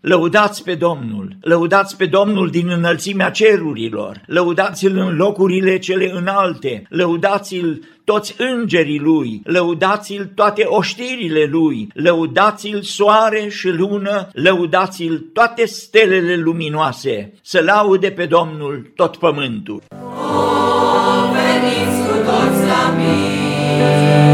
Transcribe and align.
Lăudați 0.00 0.62
pe 0.62 0.74
Domnul, 0.74 1.36
lăudați 1.40 1.96
pe 1.96 2.06
Domnul 2.06 2.50
din 2.50 2.68
înălțimea 2.68 3.30
cerurilor, 3.30 4.22
lăudați-L 4.26 4.96
în 4.96 5.16
locurile 5.16 5.78
cele 5.78 6.10
înalte, 6.14 6.82
lăudați-L 6.88 7.84
toți 8.04 8.34
îngerii 8.38 8.98
Lui, 8.98 9.40
lăudați-L 9.44 10.30
toate 10.34 10.64
oștirile 10.66 11.48
Lui, 11.50 11.88
lăudați-L 11.94 12.82
soare 12.82 13.48
și 13.48 13.68
lună, 13.68 14.28
lăudați-L 14.32 15.18
toate 15.32 15.66
stelele 15.66 16.36
luminoase, 16.36 17.32
să 17.42 17.62
laude 17.64 18.10
pe 18.10 18.26
Domnul 18.26 18.92
tot 18.94 19.16
pământul. 19.16 19.82
O, 19.90 20.50
veniți 21.32 22.08
cu 22.08 22.14
toți 22.24 22.66
la 22.66 22.94
mine! 22.96 24.29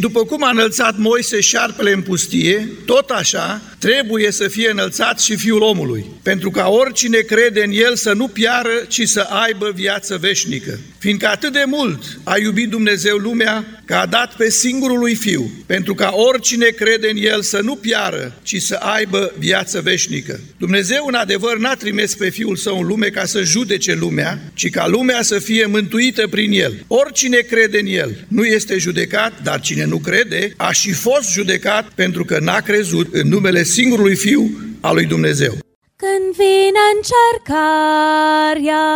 După 0.00 0.24
cum 0.24 0.44
a 0.44 0.50
înălțat 0.50 0.96
Moise 0.96 1.40
șarpele 1.40 1.92
în 1.92 2.02
pustie, 2.02 2.68
tot 2.84 3.10
așa 3.10 3.60
trebuie 3.82 4.30
să 4.30 4.48
fie 4.48 4.70
înălțat 4.70 5.20
și 5.20 5.36
Fiul 5.36 5.62
omului, 5.62 6.04
pentru 6.22 6.50
ca 6.50 6.68
oricine 6.68 7.18
crede 7.18 7.62
în 7.62 7.70
El 7.72 7.96
să 7.96 8.12
nu 8.12 8.28
piară, 8.28 8.84
ci 8.88 9.08
să 9.08 9.20
aibă 9.20 9.72
viață 9.74 10.16
veșnică. 10.20 10.78
Fiindcă 10.98 11.26
atât 11.28 11.52
de 11.52 11.64
mult 11.66 12.18
a 12.24 12.38
iubit 12.38 12.68
Dumnezeu 12.68 13.16
lumea, 13.16 13.82
că 13.84 13.94
a 13.94 14.06
dat 14.06 14.34
pe 14.36 14.50
singurul 14.50 14.98
lui 14.98 15.14
Fiu, 15.14 15.50
pentru 15.66 15.94
ca 15.94 16.12
oricine 16.14 16.66
crede 16.66 17.08
în 17.10 17.16
El 17.16 17.42
să 17.42 17.60
nu 17.62 17.76
piară, 17.76 18.38
ci 18.42 18.56
să 18.60 18.74
aibă 18.74 19.32
viață 19.38 19.80
veșnică. 19.80 20.40
Dumnezeu 20.58 21.04
în 21.08 21.14
adevăr 21.14 21.58
n-a 21.58 21.74
trimis 21.74 22.14
pe 22.14 22.30
Fiul 22.30 22.56
Său 22.56 22.78
în 22.78 22.86
lume 22.86 23.06
ca 23.06 23.24
să 23.24 23.42
judece 23.42 23.94
lumea, 23.94 24.42
ci 24.54 24.70
ca 24.70 24.86
lumea 24.86 25.22
să 25.22 25.38
fie 25.38 25.66
mântuită 25.66 26.26
prin 26.28 26.52
El. 26.52 26.84
Oricine 26.86 27.36
crede 27.36 27.78
în 27.78 27.86
El 27.86 28.24
nu 28.28 28.44
este 28.44 28.78
judecat, 28.78 29.42
dar 29.42 29.60
cine 29.60 29.84
nu 29.84 29.98
crede 29.98 30.52
a 30.56 30.72
și 30.72 30.92
fost 30.92 31.32
judecat 31.32 31.88
pentru 31.94 32.24
că 32.24 32.38
n-a 32.40 32.60
crezut 32.60 33.14
în 33.14 33.28
numele 33.28 33.62
singurului 33.72 34.16
Fiu 34.16 34.50
al 34.80 34.94
lui 34.94 35.04
Dumnezeu. 35.04 35.52
Când 35.96 36.34
vine 36.42 36.82
încercarea 36.96 38.88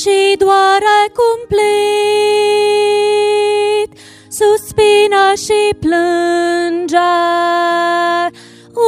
și 0.00 0.16
doare 0.38 1.00
cumplit, 1.20 1.60
suspină 4.40 5.24
și 5.44 5.60
plânge 5.80 7.12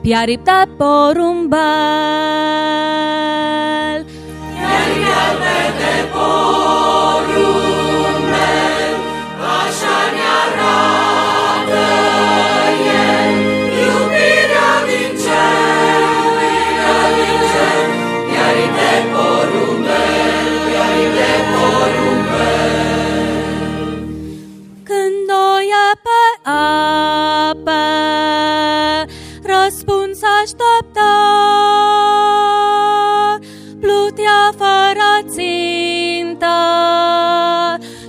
cer, 0.02 0.38
piaripta 0.38 0.66
țintă 35.28 36.56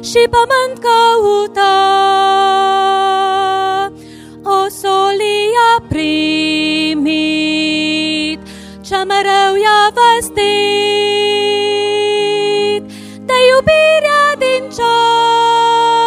și 0.02 0.28
pământ 0.30 0.78
căută. 0.86 1.74
O 4.44 4.68
solia 4.70 5.72
primit, 5.88 7.10
ce 8.82 8.96
mereu 8.96 9.56
i-a 9.64 9.92
vestit 9.98 10.42
de 13.26 13.34
iubirea 13.54 14.26
din 14.38 14.64
cer, 14.70 16.04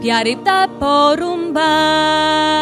piaripta 0.00 0.70
porumbel. 0.78 2.55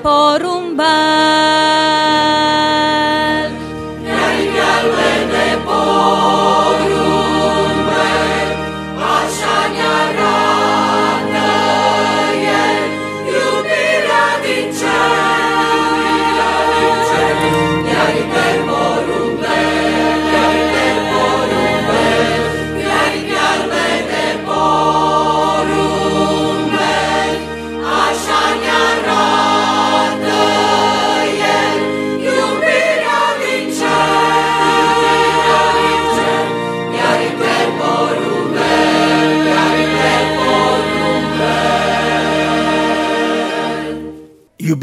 Piaripi 0.00 0.02
de 0.02 0.02
porumbel. 0.02 1.69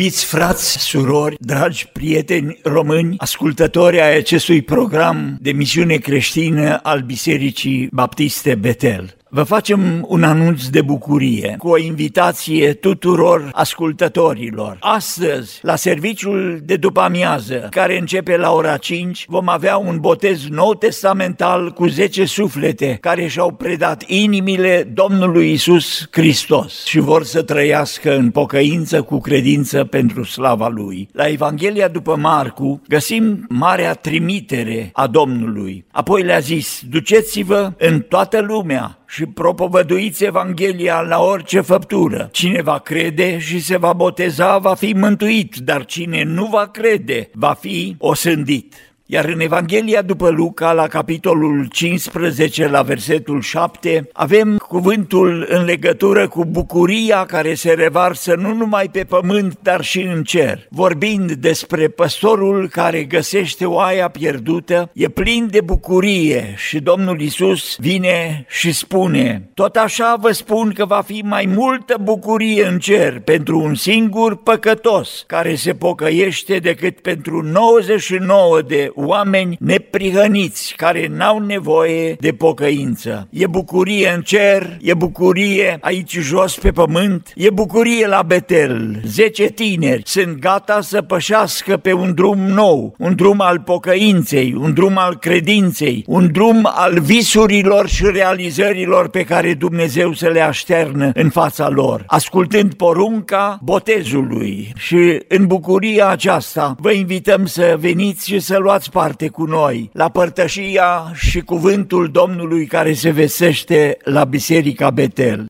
Iubiți 0.08 0.26
frați, 0.26 0.80
surori, 0.80 1.36
dragi 1.40 1.88
prieteni 1.88 2.60
români, 2.64 3.16
ascultători 3.18 4.02
ai 4.02 4.18
acestui 4.18 4.62
program 4.62 5.38
de 5.42 5.52
misiune 5.52 5.96
creștină 5.96 6.80
al 6.84 7.02
Bisericii 7.02 7.90
Baptiste 7.92 8.56
Betel. 8.56 9.17
Vă 9.30 9.44
facem 9.44 10.06
un 10.08 10.24
anunț 10.24 10.66
de 10.66 10.82
bucurie 10.82 11.56
cu 11.58 11.68
o 11.68 11.78
invitație 11.78 12.74
tuturor 12.74 13.50
ascultătorilor. 13.54 14.78
Astăzi, 14.80 15.60
la 15.62 15.76
serviciul 15.76 16.62
de 16.64 16.76
după 16.76 17.02
amiază, 17.02 17.68
care 17.72 17.98
începe 17.98 18.38
la 18.38 18.52
ora 18.52 18.78
5, 18.78 19.26
vom 19.28 19.50
avea 19.50 19.78
un 19.78 19.98
botez 20.00 20.48
nou 20.50 20.74
testamental 20.74 21.72
cu 21.72 21.88
10 21.88 22.26
suflete 22.26 22.98
care 23.02 23.28
și-au 23.28 23.52
predat 23.52 24.04
inimile 24.08 24.90
Domnului 24.94 25.52
Isus 25.52 26.08
Hristos 26.12 26.86
și 26.86 27.00
vor 27.00 27.24
să 27.24 27.42
trăiască 27.42 28.16
în 28.16 28.30
pocăință 28.30 29.02
cu 29.02 29.20
credință 29.20 29.84
pentru 29.84 30.24
slava 30.24 30.68
Lui. 30.68 31.10
La 31.12 31.28
Evanghelia 31.28 31.88
după 31.88 32.16
Marcu 32.16 32.82
găsim 32.88 33.46
marea 33.50 33.94
trimitere 33.94 34.90
a 34.94 35.08
Domnului. 35.08 35.86
Apoi 35.92 36.24
le-a 36.24 36.40
zis, 36.40 36.82
duceți-vă 36.90 37.74
în 37.78 38.00
toată 38.00 38.42
lumea 38.42 38.98
și 39.08 39.26
propovăduiți 39.26 40.24
Evanghelia 40.24 41.02
la 41.02 41.22
orice 41.22 41.62
făptură. 41.62 42.30
Cine 42.32 42.62
va 42.62 42.80
crede 42.80 43.40
și 43.40 43.60
se 43.60 43.78
va 43.78 43.94
boteza 43.94 44.58
va 44.58 44.74
fi 44.74 44.94
mântuit, 44.94 45.56
dar 45.56 45.86
cine 45.86 46.24
nu 46.24 46.46
va 46.46 46.68
crede 46.68 47.30
va 47.34 47.54
fi 47.54 47.96
osândit. 48.00 48.76
Iar 49.10 49.26
în 49.26 49.40
Evanghelia 49.40 50.02
după 50.02 50.30
Luca, 50.30 50.72
la 50.72 50.88
capitolul 50.88 51.68
15, 51.72 52.68
la 52.68 52.82
versetul 52.82 53.42
7, 53.42 54.10
avem 54.14 54.58
cuvântul 54.58 55.46
în 55.50 55.66
legătură 55.66 56.28
cu 56.28 56.46
bucuria 56.46 57.26
care 57.26 57.54
se 57.54 57.72
revarsă 57.72 58.36
nu 58.36 58.54
numai 58.54 58.90
pe 58.92 59.04
pământ, 59.04 59.58
dar 59.62 59.84
și 59.84 60.02
în 60.02 60.24
cer. 60.24 60.68
Vorbind 60.70 61.32
despre 61.32 61.88
păstorul 61.88 62.70
care 62.70 63.04
găsește 63.04 63.66
oaia 63.66 64.08
pierdută, 64.08 64.90
e 64.94 65.08
plin 65.08 65.48
de 65.52 65.62
bucurie 65.62 66.54
și 66.58 66.80
Domnul 66.80 67.22
Isus 67.22 67.76
vine 67.78 68.46
și 68.50 68.72
spune, 68.72 69.50
tot 69.54 69.76
așa 69.76 70.16
vă 70.22 70.32
spun 70.32 70.72
că 70.72 70.86
va 70.86 71.02
fi 71.06 71.22
mai 71.26 71.46
multă 71.56 71.98
bucurie 72.02 72.66
în 72.66 72.80
cer 72.80 73.20
pentru 73.20 73.60
un 73.60 73.76
singur 73.76 74.36
păcătos 74.36 75.24
care 75.28 75.56
se 75.56 75.74
pocăiește 75.74 76.58
decât 76.58 77.00
pentru 77.00 77.42
99 77.42 78.62
de 78.62 78.92
oameni 79.06 79.58
neprihăniți 79.60 80.74
care 80.76 81.08
n-au 81.08 81.40
nevoie 81.40 82.14
de 82.20 82.32
pocăință. 82.32 83.28
E 83.30 83.48
bucurie 83.48 84.12
în 84.16 84.22
cer, 84.22 84.78
e 84.82 84.94
bucurie 84.94 85.78
aici 85.82 86.18
jos 86.18 86.56
pe 86.56 86.72
pământ, 86.72 87.32
e 87.36 87.50
bucurie 87.50 88.08
la 88.08 88.22
Betel. 88.28 89.02
Zece 89.06 89.46
tineri 89.46 90.02
sunt 90.06 90.40
gata 90.40 90.82
să 90.82 91.02
pășească 91.02 91.78
pe 91.78 91.94
un 91.94 92.14
drum 92.14 92.40
nou, 92.40 92.96
un 92.98 93.16
drum 93.16 93.42
al 93.42 93.60
pocăinței, 93.60 94.56
un 94.60 94.74
drum 94.74 94.98
al 94.98 95.18
credinței, 95.18 96.04
un 96.08 96.32
drum 96.32 96.70
al 96.76 97.00
visurilor 97.00 97.88
și 97.88 98.06
realizărilor 98.14 99.10
pe 99.10 99.24
care 99.24 99.54
Dumnezeu 99.54 100.14
să 100.14 100.28
le 100.28 100.42
așternă 100.42 101.12
în 101.14 101.30
fața 101.30 101.70
lor, 101.70 102.04
ascultând 102.08 102.74
porunca 102.74 103.60
botezului. 103.64 104.74
Și 104.78 105.20
în 105.28 105.48
bucuria 105.48 106.08
aceasta 106.08 106.76
vă 106.80 106.92
invităm 106.92 107.46
să 107.46 107.76
veniți 107.80 108.28
și 108.28 108.40
să 108.40 108.58
luați 108.58 108.87
parte 108.90 109.28
cu 109.28 109.44
noi 109.44 109.90
la 109.94 110.10
părtășia 110.10 111.12
și 111.14 111.42
cuvântul 111.42 112.10
Domnului 112.12 112.66
care 112.66 112.94
se 112.94 113.10
vesește 113.10 113.98
la 114.04 114.24
Biserica 114.24 114.90
Betel. 114.90 115.46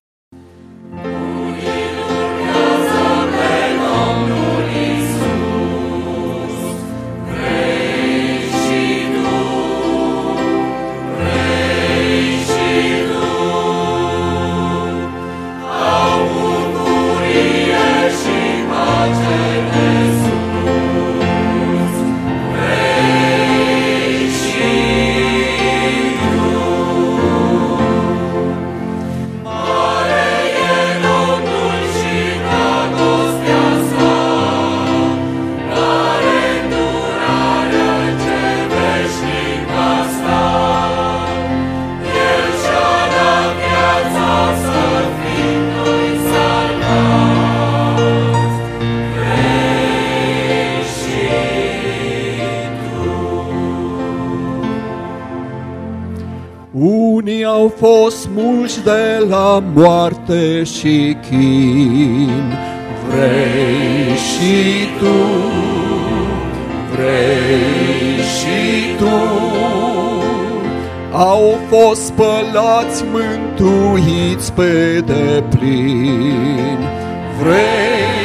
Moarte 59.75 60.63
și 60.63 61.17
chin. 61.29 62.57
Vrei 63.09 64.15
și 64.15 64.87
tu, 64.99 65.15
vrei 66.91 68.17
și 68.37 68.95
tu. 68.97 69.45
Au 71.11 71.57
fost 71.69 72.05
spălați, 72.05 73.03
mântuiți 73.11 74.53
pe 74.53 75.03
deplin. 75.05 76.77
Vrei 77.41 78.16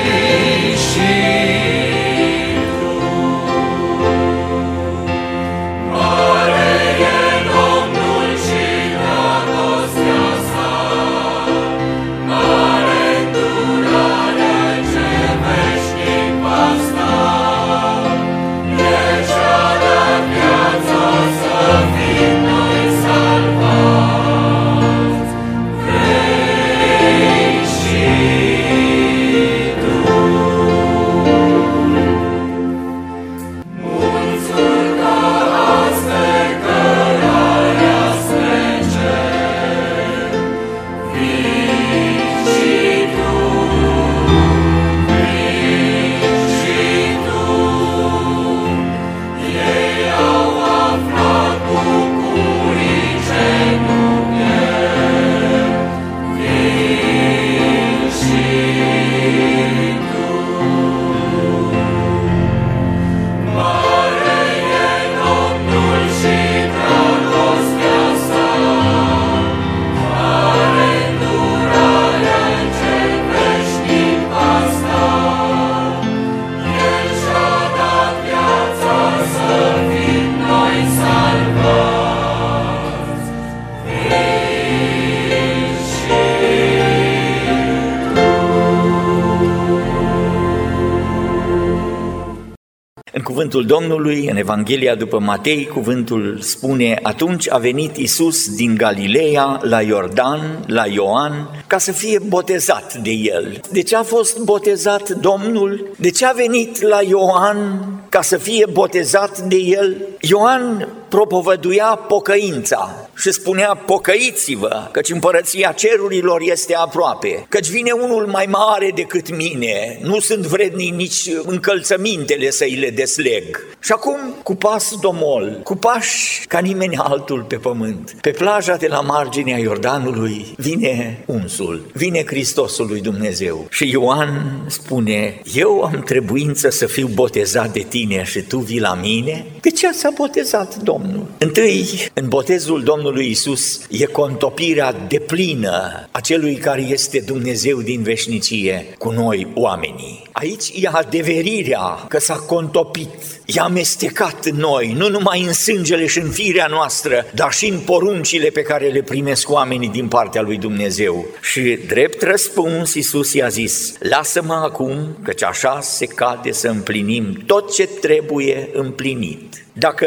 cuvântul 93.63 93.89
Domnului 93.89 94.29
în 94.31 94.37
Evanghelia 94.37 94.95
după 94.95 95.19
Matei, 95.19 95.67
cuvântul 95.67 96.39
spune, 96.41 96.99
atunci 97.03 97.51
a 97.51 97.59
venit 97.59 97.97
Isus 97.97 98.55
din 98.55 98.75
Galileea 98.75 99.61
la 99.63 99.83
Iordan, 99.83 100.65
la 100.67 100.87
Ioan, 100.87 101.63
ca 101.67 101.79
să 101.79 101.93
fie 101.93 102.19
botezat 102.29 102.95
de 102.95 103.11
el. 103.11 103.61
De 103.71 103.83
ce 103.83 103.97
a 103.97 104.03
fost 104.03 104.39
botezat 104.39 105.09
Domnul? 105.11 105.91
De 105.99 106.11
ce 106.11 106.27
a 106.27 106.33
venit 106.33 106.81
la 106.81 107.01
Ioan 107.09 107.85
ca 108.09 108.23
să 108.23 108.37
fie 108.37 108.67
botezat 108.73 109.39
de 109.39 109.57
el? 109.57 109.97
Ioan 110.21 110.89
propovăduia 111.09 111.85
pocăința 111.85 113.02
și 113.17 113.33
spunea 113.33 113.75
pocăiți-vă, 113.87 114.89
căci 114.93 115.11
împărăția 115.11 115.73
cerurilor 115.73 116.41
este 116.41 116.75
aproape, 116.75 117.47
căci 117.49 117.69
vine 117.69 117.93
unul 117.93 118.27
mai 118.27 118.47
mare 118.51 118.93
decât 118.95 119.37
mine, 119.37 119.99
nu 120.03 120.21
sunt 120.21 120.47
vredni 120.47 120.91
nici 120.91 121.31
încălțămintele 121.47 122.51
să-i 122.51 122.75
le 122.75 122.91
desleg. 122.91 123.67
Și 123.81 123.93
acum, 123.93 124.19
cu 124.43 124.55
pas 124.55 124.95
domol, 125.01 125.61
cu 125.65 125.75
pași 125.75 126.47
ca 126.47 126.59
nimeni 126.59 126.97
altul 126.97 127.45
pe 127.49 127.57
pământ, 127.57 128.15
pe 128.21 128.31
plaja 128.31 128.77
de 128.77 128.87
la 128.87 129.01
marginea 129.01 129.59
Iordanului 129.59 130.55
vine 130.57 131.25
unsul, 131.27 131.91
vine 131.93 132.25
Hristosul 132.27 132.87
lui 132.87 133.01
Dumnezeu. 133.01 133.67
Și 133.71 133.91
Ioan 133.91 134.65
spune, 134.69 135.41
eu 135.55 135.83
am 135.83 136.03
trebuință 136.05 136.71
să 136.71 136.87
fiu 136.87 137.07
botezat 137.07 137.73
de 137.73 137.81
tine 137.89 138.23
și 138.25 138.41
tu 138.41 138.59
vii 138.59 138.81
la 138.81 138.95
mine? 138.95 139.47
De 139.61 139.71
ce 139.71 139.93
s-a 139.93 140.11
botezat 140.15 140.77
Domnul? 140.77 141.27
Întâi, 141.39 142.11
în 142.15 142.29
botezul 142.29 142.83
Domnului 142.83 143.02
Isus 143.11 143.81
e 143.91 144.05
contopirea 144.05 144.93
deplină 144.93 146.09
a 146.11 146.21
celui 146.21 146.55
care 146.55 146.81
este 146.81 147.21
Dumnezeu 147.21 147.81
din 147.81 148.03
veșnicie 148.03 148.87
cu 148.99 149.11
noi 149.11 149.47
oamenii. 149.55 150.31
Aici 150.33 150.73
e 150.75 150.89
adeverirea 150.93 152.05
că 152.09 152.19
s-a 152.19 152.35
contopit, 152.35 153.09
e 153.47 153.61
amestecat 153.61 154.45
în 154.45 154.57
noi, 154.57 154.93
nu 154.97 155.09
numai 155.09 155.43
în 155.43 155.53
sângele 155.53 156.07
și 156.07 156.19
în 156.19 156.31
firea 156.31 156.67
noastră, 156.67 157.27
dar 157.35 157.53
și 157.53 157.67
în 157.67 157.79
poruncile 157.79 158.49
pe 158.49 158.63
care 158.63 158.89
le 158.89 159.03
primesc 159.03 159.51
oamenii 159.51 159.89
din 159.89 160.09
partea 160.09 160.43
lui 160.43 160.57
Dumnezeu. 160.57 161.27
Și 161.41 161.79
drept 161.87 162.23
răspuns 162.23 162.95
Iisus 162.95 163.33
i-a 163.33 163.49
zis, 163.49 163.95
lasă-mă 163.99 164.55
acum, 164.55 165.17
căci 165.23 165.43
așa 165.43 165.81
se 165.81 166.07
cade 166.07 166.53
să 166.53 166.69
împlinim 166.69 167.43
tot 167.47 167.75
ce 167.75 167.87
trebuie 167.87 168.69
împlinit. 168.73 169.63
Dacă 169.75 170.07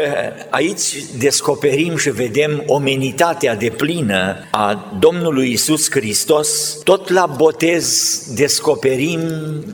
aici 0.50 1.04
descoperim 1.18 1.96
și 1.96 2.10
vedem 2.10 2.62
omenitatea 2.66 3.56
de 3.56 3.70
plină 3.76 4.46
a 4.50 4.96
Domnului 5.00 5.52
Isus 5.52 5.90
Hristos, 5.90 6.78
tot 6.84 7.08
la 7.08 7.26
botez 7.36 8.18
descoperim 8.34 9.20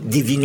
divinitatea 0.07 0.42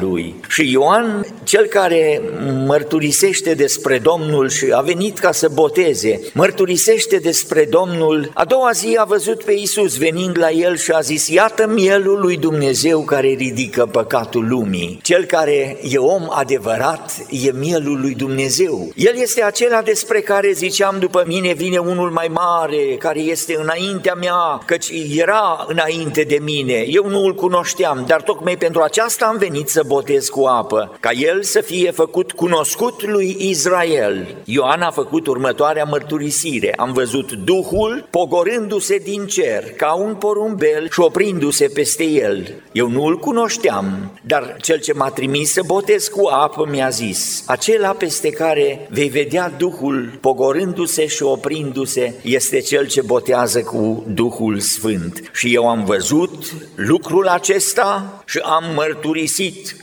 Lui. 0.00 0.34
Și 0.48 0.70
Ioan, 0.70 1.26
cel 1.42 1.66
care 1.66 2.20
mărturisește 2.66 3.54
despre 3.54 3.98
Domnul 3.98 4.48
și 4.48 4.66
a 4.72 4.80
venit 4.80 5.18
ca 5.18 5.32
să 5.32 5.48
boteze, 5.52 6.20
mărturisește 6.34 7.16
despre 7.16 7.66
Domnul, 7.70 8.30
a 8.34 8.44
doua 8.44 8.70
zi 8.72 8.96
a 8.98 9.04
văzut 9.04 9.42
pe 9.42 9.52
Isus 9.52 9.98
venind 9.98 10.38
la 10.38 10.50
el 10.50 10.76
și 10.76 10.90
a 10.90 11.00
zis, 11.00 11.28
iată 11.28 11.66
mielul 11.66 12.20
lui 12.20 12.36
Dumnezeu 12.36 13.00
care 13.00 13.28
ridică 13.28 13.86
păcatul 13.86 14.48
lumii. 14.48 14.98
Cel 15.02 15.24
care 15.24 15.78
e 15.82 15.98
om 15.98 16.26
adevărat 16.30 17.12
e 17.30 17.50
mielul 17.52 18.00
lui 18.00 18.14
Dumnezeu. 18.14 18.90
El 18.94 19.14
este 19.16 19.42
acela 19.42 19.82
despre 19.82 20.20
care 20.20 20.52
ziceam 20.52 20.96
după 20.98 21.24
mine 21.26 21.52
vine 21.52 21.78
unul 21.78 22.10
mai 22.10 22.30
mare, 22.32 22.96
care 22.98 23.20
este 23.20 23.56
înaintea 23.60 24.14
mea, 24.14 24.62
căci 24.66 24.92
era 25.16 25.64
înainte 25.68 26.22
de 26.22 26.38
mine. 26.42 26.84
Eu 26.86 27.08
nu 27.08 27.24
îl 27.24 27.34
cunoșteam, 27.34 28.04
dar 28.06 28.22
tocmai 28.22 28.56
pentru 28.56 28.82
aceasta 28.82 29.29
am 29.30 29.36
venit 29.36 29.68
să 29.68 29.82
botez 29.86 30.28
cu 30.28 30.44
apă, 30.44 30.96
ca 31.00 31.10
el 31.10 31.42
să 31.42 31.60
fie 31.60 31.90
făcut 31.90 32.32
cunoscut 32.32 33.06
lui 33.06 33.36
Israel. 33.38 34.36
Ioan 34.44 34.80
a 34.80 34.90
făcut 34.90 35.26
următoarea 35.26 35.84
mărturisire. 35.84 36.74
Am 36.76 36.92
văzut 36.92 37.32
Duhul 37.32 38.06
pogorându-se 38.10 38.96
din 38.96 39.26
cer 39.26 39.64
ca 39.76 39.92
un 39.92 40.14
porumbel 40.14 40.88
și 40.90 41.00
oprindu-se 41.00 41.70
peste 41.74 42.04
el. 42.04 42.62
Eu 42.72 42.88
nu 42.88 43.04
îl 43.04 43.18
cunoșteam, 43.18 44.12
dar 44.22 44.56
cel 44.60 44.78
ce 44.80 44.92
m-a 44.92 45.10
trimis 45.10 45.52
să 45.52 45.62
botez 45.66 46.08
cu 46.08 46.26
apă 46.26 46.66
mi-a 46.70 46.88
zis, 46.88 47.44
acela 47.46 47.88
peste 47.88 48.30
care 48.30 48.88
vei 48.90 49.08
vedea 49.08 49.52
Duhul 49.58 50.18
pogorându-se 50.20 51.06
și 51.06 51.22
oprindu-se, 51.22 52.14
este 52.22 52.60
cel 52.60 52.86
ce 52.86 53.02
botează 53.02 53.60
cu 53.60 54.04
Duhul 54.14 54.58
Sfânt. 54.58 55.30
Și 55.32 55.54
eu 55.54 55.68
am 55.68 55.84
văzut 55.84 56.44
lucrul 56.74 57.26
acesta 57.26 58.22
și 58.26 58.38
am 58.38 58.64
mărturisit 58.74 59.18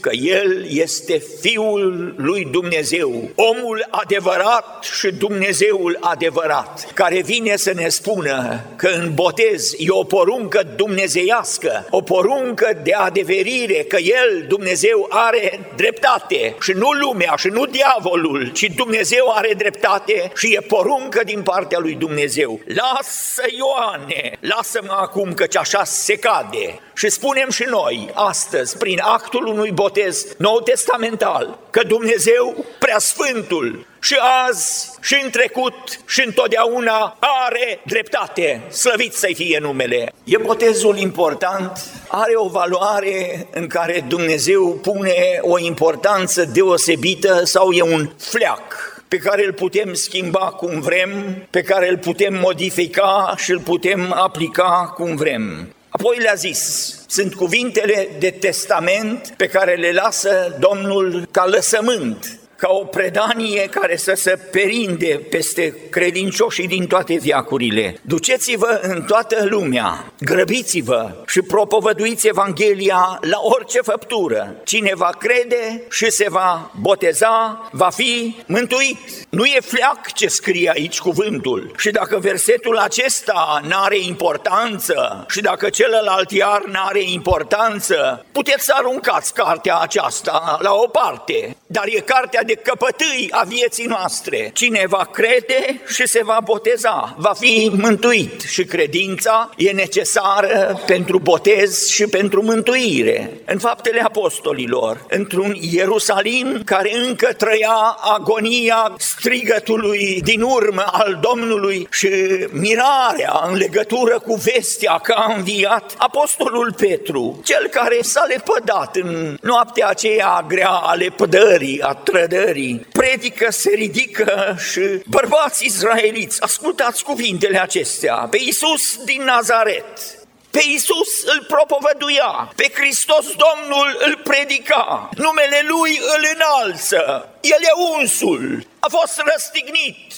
că 0.01 0.09
El 0.13 0.65
este 0.69 1.23
Fiul 1.39 2.13
lui 2.17 2.47
Dumnezeu, 2.51 3.29
omul 3.35 3.87
adevărat 3.89 4.87
și 4.97 5.11
Dumnezeul 5.11 5.97
adevărat, 6.01 6.91
care 6.93 7.21
vine 7.21 7.55
să 7.55 7.71
ne 7.75 7.89
spună 7.89 8.65
că 8.75 8.87
în 8.87 9.13
botez 9.13 9.73
e 9.77 9.85
o 9.89 10.03
poruncă 10.03 10.61
dumnezeiască, 10.75 11.87
o 11.89 12.01
poruncă 12.01 12.79
de 12.83 12.93
adeverire, 12.93 13.73
că 13.73 13.97
El, 13.97 14.45
Dumnezeu, 14.47 15.07
are 15.09 15.59
dreptate 15.75 16.55
și 16.61 16.71
nu 16.71 16.89
lumea 16.91 17.33
și 17.37 17.47
nu 17.47 17.65
diavolul, 17.65 18.51
ci 18.53 18.71
Dumnezeu 18.75 18.95
Dumnezeu 18.97 19.31
are 19.35 19.53
dreptate 19.53 20.31
și 20.35 20.53
e 20.53 20.59
poruncă 20.59 21.21
din 21.23 21.41
partea 21.43 21.79
lui 21.79 21.93
Dumnezeu. 21.93 22.59
Lasă 22.65 23.43
Ioane, 23.57 24.37
lasă-mă 24.39 24.95
acum 24.99 25.33
căci 25.33 25.55
așa 25.55 25.83
se 25.83 26.15
cade. 26.15 26.79
Și 26.95 27.09
spunem 27.09 27.49
și 27.49 27.65
noi 27.69 28.09
astăzi, 28.13 28.77
prin 28.77 28.99
actul 29.27 29.45
unui 29.45 29.71
botez 29.71 30.25
nou 30.37 30.59
testamental, 30.59 31.59
că 31.69 31.81
Dumnezeu, 31.87 32.65
preasfântul, 32.79 33.85
și 33.99 34.15
azi, 34.47 34.91
și 35.01 35.19
în 35.23 35.29
trecut, 35.29 35.73
și 36.05 36.25
întotdeauna 36.25 37.17
are 37.19 37.79
dreptate. 37.85 38.61
Slăvit 38.69 39.13
să 39.13 39.29
fie 39.33 39.59
numele. 39.61 40.13
E 40.23 40.37
botezul 40.37 40.97
important, 40.97 41.83
are 42.07 42.33
o 42.35 42.47
valoare 42.47 43.47
în 43.53 43.67
care 43.67 44.05
Dumnezeu 44.07 44.79
pune 44.81 45.39
o 45.41 45.59
importanță 45.59 46.45
deosebită 46.45 47.41
sau 47.43 47.71
e 47.71 47.81
un 47.81 48.09
fleac 48.17 48.95
pe 49.07 49.17
care 49.17 49.45
îl 49.45 49.53
putem 49.53 49.93
schimba 49.93 50.39
cum 50.39 50.79
vrem, 50.79 51.09
pe 51.49 51.61
care 51.61 51.89
îl 51.89 51.97
putem 51.97 52.33
modifica 52.33 53.33
și 53.37 53.51
îl 53.51 53.59
putem 53.59 54.13
aplica 54.13 54.93
cum 54.95 55.15
vrem. 55.15 55.71
Apoi 55.99 56.17
le-a 56.19 56.33
zis, 56.33 56.95
sunt 57.07 57.33
cuvintele 57.33 58.09
de 58.19 58.29
testament 58.29 59.33
pe 59.37 59.47
care 59.47 59.75
le 59.75 59.91
lasă 59.91 60.57
Domnul 60.59 61.27
ca 61.31 61.45
lăsământ 61.45 62.39
ca 62.57 62.67
o 62.69 62.83
predanie 62.83 63.69
care 63.69 63.95
să 63.95 64.13
se 64.15 64.39
perinde 64.51 65.21
peste 65.29 65.73
credincioșii 65.89 66.67
din 66.67 66.87
toate 66.87 67.17
viacurile. 67.17 67.99
Duceți-vă 68.01 68.79
în 68.81 69.01
toată 69.01 69.45
lumea, 69.49 70.13
grăbiți-vă 70.19 71.15
și 71.27 71.41
propovăduiți 71.41 72.27
Evanghelia 72.27 73.19
la 73.21 73.39
orice 73.41 73.81
făptură. 73.81 74.55
Cine 74.63 74.91
va 74.95 75.09
crede 75.19 75.83
și 75.89 76.11
se 76.11 76.25
va 76.29 76.71
boteza, 76.81 77.69
va 77.71 77.89
fi 77.89 78.35
mântuit. 78.45 78.97
Nu 79.29 79.45
e 79.45 79.59
fleac 79.61 80.13
ce 80.13 80.27
scrie 80.27 80.71
aici 80.73 80.99
cuvântul. 80.99 81.71
Și 81.77 81.89
dacă 81.89 82.17
versetul 82.17 82.77
acesta 82.77 83.61
nu 83.67 83.75
are 83.75 83.97
importanță 83.99 85.25
și 85.29 85.41
dacă 85.41 85.69
celălalt 85.69 86.31
iar 86.31 86.63
nu 86.65 86.79
are 86.85 87.01
importanță, 87.01 88.25
puteți 88.31 88.65
să 88.65 88.73
aruncați 88.75 89.33
cartea 89.33 89.77
aceasta 89.77 90.57
la 90.61 90.73
o 90.73 90.87
parte. 90.87 91.57
Dar 91.67 91.83
e 91.85 91.99
cartea 91.99 92.43
de 92.47 92.53
căpătâi 92.53 93.27
a 93.31 93.43
vieții 93.43 93.85
noastre. 93.85 94.51
Cine 94.53 94.83
va 94.87 95.09
crede 95.11 95.81
și 95.87 96.07
se 96.07 96.21
va 96.23 96.37
boteza, 96.43 97.15
va 97.17 97.33
fi 97.39 97.71
mântuit 97.73 98.41
și 98.41 98.63
credința 98.63 99.49
e 99.57 99.71
necesară 99.71 100.81
pentru 100.85 101.19
botez 101.19 101.87
și 101.87 102.03
pentru 102.03 102.43
mântuire. 102.43 103.41
În 103.45 103.57
faptele 103.57 104.01
apostolilor, 104.01 105.05
într-un 105.09 105.55
Ierusalim 105.59 106.61
care 106.65 106.91
încă 107.07 107.33
trăia 107.37 107.97
agonia 108.15 108.93
strigătului 108.97 110.21
din 110.23 110.41
urmă 110.41 110.83
al 110.91 111.19
Domnului 111.21 111.87
și 111.91 112.09
mirarea 112.51 113.43
în 113.49 113.55
legătură 113.57 114.19
cu 114.19 114.35
vestea 114.35 114.99
că 115.03 115.13
a 115.17 115.33
înviat, 115.33 115.93
apostolul 115.97 116.73
Petru, 116.77 117.41
cel 117.43 117.67
care 117.71 117.97
s-a 118.01 118.25
lepădat 118.27 118.95
în 118.95 119.37
noaptea 119.41 119.87
aceea 119.87 120.45
grea 120.47 120.69
a 120.69 120.93
lepădării, 120.93 121.81
a 121.81 121.93
trădării, 121.93 122.36
cântării, 122.37 122.85
predică, 122.91 123.51
se 123.51 123.69
ridică 123.69 124.57
și 124.71 125.01
bărbați 125.05 125.65
izraeliți, 125.65 126.41
ascultați 126.41 127.03
cuvintele 127.03 127.61
acestea, 127.61 128.15
pe 128.15 128.37
Iisus 128.39 129.03
din 129.03 129.23
Nazaret, 129.23 130.17
pe 130.51 130.59
Iisus 130.67 131.23
îl 131.25 131.45
propovăduia, 131.47 132.51
pe 132.55 132.71
Hristos 132.73 133.25
Domnul 133.25 133.97
îl 133.99 134.19
predica, 134.23 135.09
numele 135.15 135.65
Lui 135.67 135.99
îl 136.15 136.27
înalță, 136.33 137.29
El 137.41 137.61
e 137.61 137.99
unsul, 137.99 138.67
a 138.79 138.87
fost 138.89 139.21
răstignit, 139.25 140.13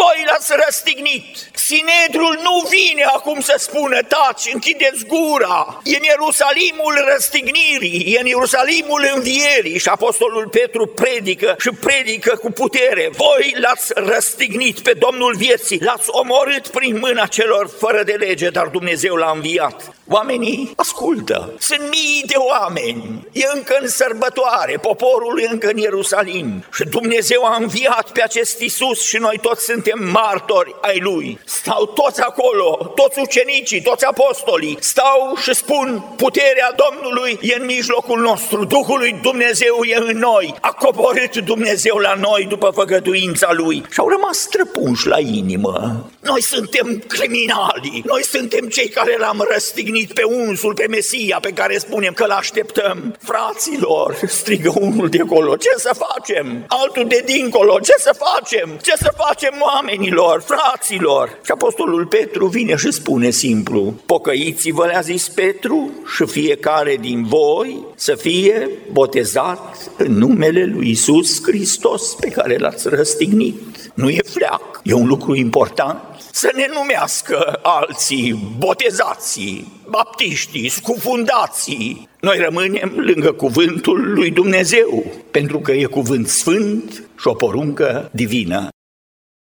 voi 0.00 0.24
l-ați 0.26 0.52
răstignit, 0.64 1.24
Sinedrul 1.54 2.38
nu 2.42 2.68
vine 2.68 3.02
acum 3.02 3.40
să 3.40 3.54
spună, 3.58 3.98
taci, 4.02 4.52
închideți 4.52 5.04
gura. 5.06 5.80
E 5.84 5.96
în 5.96 6.02
Ierusalimul 6.02 6.94
răstignirii, 7.12 8.14
e 8.14 8.20
în 8.20 8.26
Ierusalimul 8.26 9.10
învierii 9.14 9.78
și 9.78 9.88
Apostolul 9.88 10.48
Petru 10.48 10.86
predică 10.86 11.56
și 11.58 11.70
predică 11.70 12.36
cu 12.36 12.50
putere. 12.50 13.10
Voi 13.16 13.54
l-ați 13.58 13.92
răstignit 13.94 14.80
pe 14.80 14.92
Domnul 14.92 15.34
vieții, 15.36 15.82
l-ați 15.82 16.08
omorât 16.10 16.66
prin 16.68 16.98
mâna 16.98 17.26
celor 17.26 17.70
fără 17.78 18.02
de 18.02 18.12
lege, 18.12 18.48
dar 18.48 18.66
Dumnezeu 18.66 19.14
l-a 19.14 19.30
înviat. 19.34 19.94
Oamenii 20.14 20.72
ascultă, 20.76 21.52
sunt 21.58 21.80
mii 21.80 22.22
de 22.26 22.34
oameni, 22.36 23.26
e 23.32 23.44
încă 23.54 23.76
în 23.80 23.88
sărbătoare, 23.88 24.78
poporul 24.80 25.40
e 25.40 25.48
încă 25.50 25.68
în 25.68 25.76
Ierusalim. 25.76 26.64
Și 26.72 26.84
Dumnezeu 26.84 27.44
a 27.44 27.56
înviat 27.56 28.10
pe 28.10 28.22
acest 28.22 28.60
Isus 28.60 29.06
și 29.06 29.16
noi 29.16 29.38
toți 29.42 29.64
suntem 29.64 30.10
martori 30.12 30.74
ai 30.80 30.98
Lui. 31.00 31.38
Stau 31.44 31.86
toți 31.86 32.20
acolo, 32.20 32.92
toți 32.94 33.18
ucenicii, 33.20 33.82
toți 33.82 34.04
apostolii, 34.04 34.76
stau 34.80 35.34
și 35.42 35.54
spun 35.54 36.14
puterea 36.16 36.74
Domnului 36.84 37.38
e 37.40 37.54
în 37.58 37.64
mijlocul 37.64 38.20
nostru, 38.20 38.64
Duhul 38.64 38.98
lui 38.98 39.18
Dumnezeu 39.22 39.82
e 39.82 39.96
în 39.96 40.18
noi, 40.18 40.54
a 40.60 40.72
coborât 40.72 41.36
Dumnezeu 41.36 41.96
la 41.96 42.14
noi 42.14 42.46
după 42.48 42.70
făgăduința 42.74 43.52
Lui. 43.52 43.84
Și 43.90 43.98
au 44.00 44.08
rămas 44.08 44.38
străpunși 44.38 45.06
la 45.06 45.18
inimă. 45.18 46.06
Noi 46.20 46.42
suntem 46.42 47.02
criminali, 47.06 48.02
noi 48.04 48.24
suntem 48.24 48.68
cei 48.68 48.88
care 48.88 49.16
l-am 49.18 49.46
răstignit 49.50 50.01
pe 50.06 50.22
unsul, 50.22 50.74
pe 50.74 50.86
Mesia 50.88 51.38
pe 51.40 51.50
care 51.50 51.78
spunem 51.78 52.12
că 52.12 52.26
l-așteptăm. 52.26 53.16
Fraților, 53.18 54.18
strigă 54.26 54.72
unul 54.80 55.08
de 55.08 55.20
acolo, 55.22 55.56
ce 55.56 55.70
să 55.76 55.96
facem? 56.08 56.64
Altul 56.68 57.06
de 57.08 57.22
dincolo, 57.26 57.78
ce 57.78 57.94
să 57.98 58.14
facem? 58.18 58.78
Ce 58.82 58.92
să 58.96 59.12
facem 59.16 59.54
oamenilor, 59.74 60.44
fraților? 60.46 61.38
Și 61.44 61.50
apostolul 61.50 62.06
Petru 62.06 62.46
vine 62.46 62.76
și 62.76 62.90
spune 62.90 63.30
simplu, 63.30 63.94
pocăiți-vă, 64.06 64.86
le-a 64.86 65.00
zis 65.00 65.28
Petru, 65.28 65.90
și 66.16 66.26
fiecare 66.26 66.96
din 67.00 67.24
voi 67.24 67.84
să 67.94 68.14
fie 68.14 68.70
botezat 68.92 69.90
în 69.96 70.12
numele 70.12 70.64
lui 70.64 70.90
Isus 70.90 71.42
Hristos 71.42 72.14
pe 72.14 72.28
care 72.28 72.56
l-ați 72.58 72.88
răstignit. 72.88 73.90
Nu 73.94 74.08
e 74.08 74.20
fleac, 74.32 74.80
e 74.82 74.92
un 74.92 75.06
lucru 75.06 75.34
important 75.34 76.11
să 76.32 76.50
ne 76.54 76.66
numească 76.74 77.58
alții 77.62 78.54
botezații, 78.58 79.72
baptiștii, 79.88 80.68
scufundații. 80.68 82.08
Noi 82.20 82.38
rămânem 82.38 82.92
lângă 82.96 83.32
cuvântul 83.32 84.12
lui 84.14 84.30
Dumnezeu, 84.30 85.04
pentru 85.30 85.58
că 85.58 85.72
e 85.72 85.84
cuvânt 85.84 86.28
sfânt 86.28 87.08
și 87.18 87.26
o 87.26 87.34
poruncă 87.34 88.10
divină. 88.12 88.68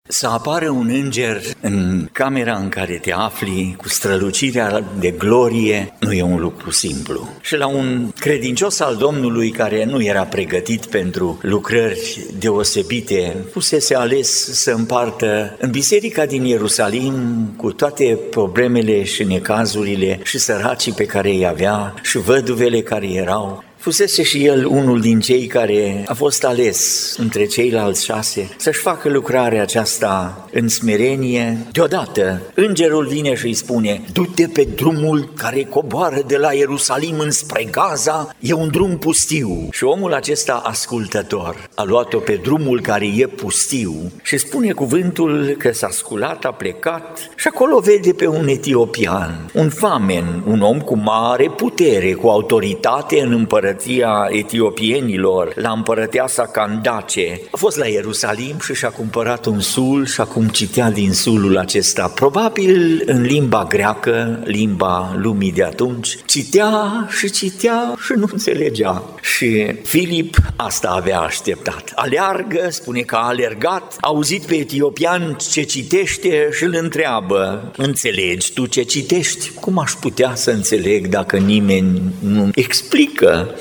Să 0.08 0.26
apară 0.26 0.70
un 0.70 0.88
înger 0.88 1.40
în 1.60 2.08
camera 2.12 2.56
în 2.56 2.68
care 2.68 2.98
te 3.02 3.12
afli 3.12 3.74
cu 3.76 3.88
strălucirea 3.88 4.84
de 4.98 5.10
glorie 5.10 5.94
nu 6.00 6.12
e 6.12 6.22
un 6.22 6.40
lucru 6.40 6.70
simplu. 6.70 7.28
Și 7.40 7.56
la 7.56 7.66
un 7.66 8.12
credincios 8.18 8.80
al 8.80 8.96
Domnului 8.96 9.50
care 9.50 9.84
nu 9.84 10.02
era 10.02 10.22
pregătit 10.22 10.86
pentru 10.86 11.38
lucrări 11.42 12.26
deosebite, 12.38 13.36
fusese 13.52 13.94
ales 13.94 14.52
să 14.52 14.70
împartă 14.70 15.56
în 15.58 15.70
biserica 15.70 16.26
din 16.26 16.44
Ierusalim 16.44 17.46
cu 17.56 17.72
toate 17.72 18.18
problemele 18.30 19.04
și 19.04 19.24
necazurile 19.24 20.20
și 20.24 20.38
săracii 20.38 20.92
pe 20.92 21.06
care 21.06 21.30
îi 21.30 21.46
avea 21.46 21.94
și 22.02 22.18
văduvele 22.18 22.80
care 22.80 23.12
erau 23.12 23.64
Fusese 23.82 24.22
și 24.22 24.44
el 24.44 24.66
unul 24.66 25.00
din 25.00 25.20
cei 25.20 25.46
care 25.46 26.04
a 26.06 26.14
fost 26.14 26.44
ales 26.44 27.14
între 27.18 27.46
ceilalți 27.46 28.04
șase 28.04 28.48
să-și 28.56 28.80
facă 28.80 29.08
lucrarea 29.08 29.62
aceasta 29.62 30.44
în 30.52 30.68
smerenie. 30.68 31.66
Deodată, 31.72 32.42
îngerul 32.54 33.06
vine 33.06 33.34
și 33.34 33.46
îi 33.46 33.54
spune, 33.54 34.02
du-te 34.12 34.46
pe 34.46 34.68
drumul 34.74 35.32
care 35.36 35.62
coboară 35.62 36.22
de 36.26 36.36
la 36.36 36.52
Ierusalim 36.52 37.18
înspre 37.18 37.64
Gaza, 37.70 38.34
e 38.40 38.52
un 38.52 38.68
drum 38.70 38.98
pustiu. 38.98 39.68
Și 39.70 39.84
omul 39.84 40.12
acesta 40.14 40.62
ascultător 40.64 41.68
a 41.74 41.82
luat-o 41.82 42.18
pe 42.18 42.40
drumul 42.42 42.80
care 42.80 43.06
e 43.16 43.26
pustiu 43.26 44.12
și 44.22 44.38
spune 44.38 44.72
cuvântul 44.72 45.54
că 45.58 45.72
s-a 45.72 45.88
sculat, 45.90 46.44
a 46.44 46.52
plecat 46.52 47.30
și 47.36 47.48
acolo 47.48 47.78
vede 47.78 48.12
pe 48.12 48.26
un 48.26 48.48
etiopian, 48.48 49.50
un 49.52 49.68
famen, 49.68 50.42
un 50.46 50.60
om 50.60 50.80
cu 50.80 50.96
mare 50.96 51.50
putere, 51.56 52.12
cu 52.12 52.28
autoritate 52.28 53.20
în 53.20 53.32
împărăție 53.32 53.70
împărăția 53.72 54.26
etiopienilor, 54.30 55.52
la 55.56 55.70
împărăteasa 55.70 56.42
Candace. 56.42 57.40
A 57.50 57.56
fost 57.56 57.76
la 57.76 57.86
Ierusalim 57.86 58.58
și 58.60 58.74
și-a 58.74 58.88
cumpărat 58.88 59.46
un 59.46 59.60
sul 59.60 60.06
și 60.06 60.20
acum 60.20 60.48
citea 60.48 60.90
din 60.90 61.12
sulul 61.12 61.58
acesta, 61.58 62.12
probabil 62.14 63.02
în 63.06 63.22
limba 63.22 63.64
greacă, 63.68 64.40
limba 64.44 65.16
lumii 65.16 65.52
de 65.52 65.62
atunci, 65.62 66.16
citea 66.26 67.06
și 67.18 67.30
citea 67.30 67.94
și 68.04 68.12
nu 68.16 68.28
înțelegea. 68.32 69.02
Și 69.20 69.72
Filip 69.82 70.36
asta 70.56 70.88
avea 70.88 71.20
așteptat. 71.20 71.92
Aleargă, 71.94 72.68
spune 72.70 73.00
că 73.00 73.14
a 73.14 73.26
alergat, 73.26 73.96
a 74.00 74.08
auzit 74.08 74.42
pe 74.42 74.54
etiopian 74.54 75.36
ce 75.50 75.62
citește 75.62 76.48
și 76.52 76.64
îl 76.64 76.76
întreabă, 76.80 77.72
înțelegi 77.76 78.52
tu 78.52 78.66
ce 78.66 78.82
citești? 78.82 79.50
Cum 79.50 79.78
aș 79.78 79.92
putea 79.92 80.34
să 80.34 80.50
înțeleg 80.50 81.06
dacă 81.06 81.36
nimeni 81.36 82.00
nu 82.18 82.50
explică? 82.54 83.54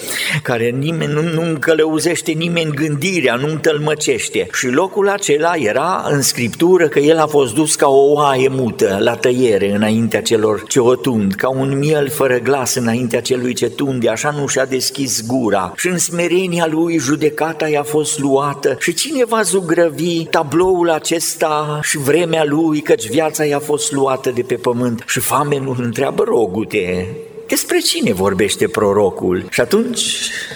Care 0.43 0.69
nimeni 0.69 1.13
nu, 1.13 1.21
nu 1.21 1.41
încălăuzește 1.41 2.31
nimeni 2.31 2.71
gândirea, 2.71 3.35
nu 3.35 3.47
întâlmăcește. 3.47 4.47
Și 4.53 4.67
locul 4.67 5.09
acela 5.09 5.53
era 5.55 6.05
în 6.09 6.21
scriptură 6.21 6.87
că 6.87 6.99
el 6.99 7.17
a 7.19 7.25
fost 7.27 7.53
dus 7.53 7.75
ca 7.75 7.87
o 7.87 8.11
oaie 8.11 8.47
mută 8.51 8.97
la 8.99 9.15
tăiere 9.15 9.71
înaintea 9.75 10.21
celor 10.21 10.63
ce 10.67 10.79
o 10.79 10.95
tund, 10.95 11.33
ca 11.33 11.49
un 11.49 11.77
miel 11.77 12.09
fără 12.09 12.37
glas 12.37 12.75
înaintea 12.75 13.21
celui 13.21 13.53
ce 13.53 13.69
tunde, 13.69 14.09
așa 14.09 14.35
nu 14.39 14.47
și-a 14.47 14.65
deschis 14.65 15.25
gura. 15.27 15.73
Și 15.75 15.87
în 15.87 15.97
smerenia 15.97 16.67
lui 16.67 16.97
judecata 16.97 17.67
i-a 17.67 17.83
fost 17.83 18.19
luată 18.19 18.75
și 18.79 18.93
cine 18.93 19.25
va 19.25 19.41
zugrăvi 19.41 20.25
tabloul 20.25 20.89
acesta 20.89 21.79
și 21.81 21.97
vremea 21.97 22.45
lui, 22.45 22.81
căci 22.81 23.09
viața 23.09 23.45
i-a 23.45 23.59
fost 23.59 23.91
luată 23.91 24.29
de 24.29 24.41
pe 24.41 24.55
pământ. 24.55 25.03
Și 25.07 25.19
famenul 25.19 25.75
întreabă, 25.79 26.23
rogute, 26.23 27.07
despre 27.51 27.79
cine 27.79 28.13
vorbește 28.13 28.67
prorocul? 28.67 29.45
Și 29.49 29.61
atunci, 29.61 30.01